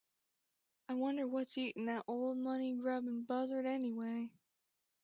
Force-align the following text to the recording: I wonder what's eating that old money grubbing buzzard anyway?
I 0.89 0.95
wonder 0.95 1.27
what's 1.27 1.59
eating 1.59 1.85
that 1.85 2.05
old 2.07 2.39
money 2.39 2.73
grubbing 2.73 3.21
buzzard 3.23 3.67
anyway? 3.67 4.31